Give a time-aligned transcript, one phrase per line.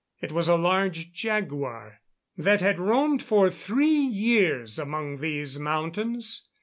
[0.19, 1.99] It was a large jaguar,
[2.35, 6.49] that had roamed for three years among these mountains.